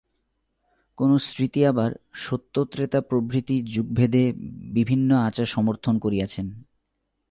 [0.97, 1.91] কোন স্মৃতি আবার
[2.13, 4.23] সত্য-ত্রেতা প্রভৃতি যুগভেদে
[4.73, 6.47] বিভিন্ন আচার সমর্থন করিয়াছেন।